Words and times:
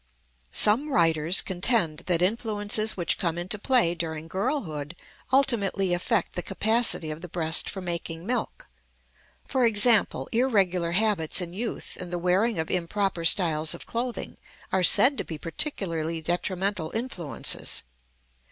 Some 0.51 0.91
writers 0.91 1.43
contend 1.43 1.99
that 2.07 2.23
influences 2.23 2.97
which 2.97 3.19
come 3.19 3.37
into 3.37 3.59
play 3.59 3.93
during 3.93 4.27
girlhood 4.27 4.95
ultimately 5.31 5.93
affect 5.93 6.33
the 6.33 6.41
capacity 6.41 7.11
of 7.11 7.21
the 7.21 7.27
breast 7.27 7.69
for 7.69 7.81
making 7.81 8.25
milk; 8.25 8.67
for 9.47 9.63
example, 9.63 10.27
irregular 10.31 10.93
habits 10.93 11.39
in 11.39 11.53
youth 11.53 11.97
and 12.01 12.11
the 12.11 12.17
wearing 12.17 12.57
of 12.57 12.71
improper 12.71 13.23
styles 13.23 13.75
of 13.75 13.85
clothing 13.85 14.39
are 14.73 14.81
said 14.81 15.19
to 15.19 15.23
be 15.23 15.37
particularly 15.37 16.19
detrimental 16.19 16.89
influences. 16.95 17.83